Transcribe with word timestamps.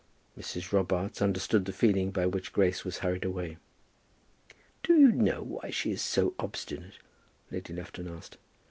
Mrs. 0.35 0.71
Robarts 0.71 1.21
understood 1.21 1.65
the 1.65 1.71
feeling 1.71 2.09
by 2.09 2.25
which 2.25 2.53
Grace 2.53 2.83
was 2.83 2.97
hurried 3.05 3.23
away. 3.23 3.57
"Do 4.81 4.95
you 4.97 5.11
know 5.11 5.43
why 5.43 5.69
she 5.69 5.91
is 5.91 6.01
so 6.01 6.33
obstinate?" 6.39 6.95
Lady 7.51 7.71
Lufton 7.71 8.07
asked. 8.07 8.37